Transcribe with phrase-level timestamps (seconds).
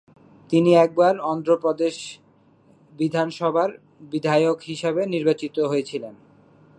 [0.49, 1.95] তিনি একবার অন্ধ্র প্রদেশ
[2.93, 3.69] বিধানসভার
[4.11, 6.13] বিধায়ক হিসেবে নির্বাচিত হয়েছিলেন।